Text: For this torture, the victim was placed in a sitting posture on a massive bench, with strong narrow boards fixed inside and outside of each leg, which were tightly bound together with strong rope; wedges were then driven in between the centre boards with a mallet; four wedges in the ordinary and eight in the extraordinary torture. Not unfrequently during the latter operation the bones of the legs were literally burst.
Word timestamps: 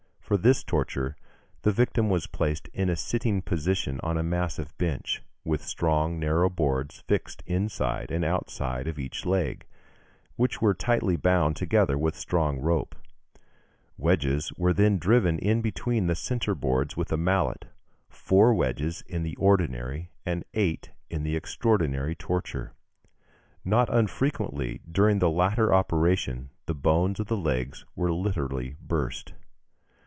For 0.21 0.37
this 0.37 0.63
torture, 0.63 1.17
the 1.63 1.73
victim 1.73 2.07
was 2.09 2.25
placed 2.25 2.69
in 2.69 2.89
a 2.89 2.95
sitting 2.95 3.41
posture 3.41 3.99
on 4.01 4.17
a 4.17 4.23
massive 4.23 4.73
bench, 4.77 5.21
with 5.43 5.61
strong 5.61 6.19
narrow 6.21 6.49
boards 6.49 7.03
fixed 7.05 7.43
inside 7.45 8.11
and 8.11 8.23
outside 8.23 8.87
of 8.87 8.97
each 8.97 9.25
leg, 9.25 9.65
which 10.37 10.61
were 10.61 10.73
tightly 10.73 11.17
bound 11.17 11.57
together 11.57 11.97
with 11.97 12.15
strong 12.15 12.59
rope; 12.61 12.95
wedges 13.97 14.53
were 14.55 14.71
then 14.71 14.97
driven 14.97 15.37
in 15.37 15.61
between 15.61 16.07
the 16.07 16.15
centre 16.15 16.55
boards 16.55 16.95
with 16.95 17.11
a 17.11 17.17
mallet; 17.17 17.65
four 18.07 18.53
wedges 18.53 19.03
in 19.07 19.23
the 19.23 19.35
ordinary 19.35 20.11
and 20.25 20.45
eight 20.53 20.91
in 21.09 21.23
the 21.23 21.35
extraordinary 21.35 22.15
torture. 22.15 22.71
Not 23.65 23.93
unfrequently 23.93 24.79
during 24.89 25.19
the 25.19 25.29
latter 25.29 25.73
operation 25.73 26.51
the 26.67 26.73
bones 26.73 27.19
of 27.19 27.27
the 27.27 27.35
legs 27.35 27.83
were 27.97 28.13
literally 28.13 28.77
burst. 28.81 29.33